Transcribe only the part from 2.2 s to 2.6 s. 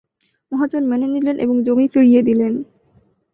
দিলেন।